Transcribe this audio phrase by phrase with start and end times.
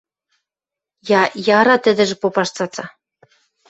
[1.21, 2.85] –Я-яра...– тӹдӹжӹ попаш цаца.